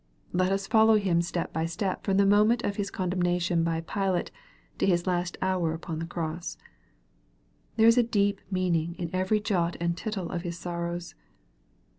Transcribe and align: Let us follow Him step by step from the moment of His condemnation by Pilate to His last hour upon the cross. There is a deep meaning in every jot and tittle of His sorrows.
Let 0.33 0.51
us 0.51 0.65
follow 0.65 0.95
Him 0.95 1.21
step 1.21 1.53
by 1.53 1.67
step 1.67 2.03
from 2.03 2.17
the 2.17 2.25
moment 2.25 2.63
of 2.63 2.77
His 2.77 2.89
condemnation 2.89 3.63
by 3.63 3.81
Pilate 3.81 4.31
to 4.79 4.87
His 4.87 5.05
last 5.05 5.37
hour 5.43 5.73
upon 5.75 5.99
the 5.99 6.07
cross. 6.07 6.57
There 7.75 7.85
is 7.87 7.99
a 7.99 8.09
deep 8.09 8.41
meaning 8.49 8.95
in 8.97 9.11
every 9.13 9.39
jot 9.39 9.77
and 9.79 9.95
tittle 9.95 10.31
of 10.31 10.41
His 10.41 10.57
sorrows. 10.57 11.13